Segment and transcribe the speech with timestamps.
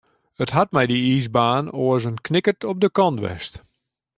[0.43, 3.53] It hat mei dy iisbaan oars in knikkert op de kant west.